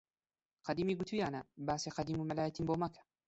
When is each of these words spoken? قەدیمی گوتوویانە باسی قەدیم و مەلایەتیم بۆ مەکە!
قەدیمی 0.65 0.97
گوتوویانە 0.99 1.41
باسی 1.67 1.93
قەدیم 1.95 2.17
و 2.19 2.27
مەلایەتیم 2.29 2.65
بۆ 2.67 2.75
مەکە! 2.81 3.01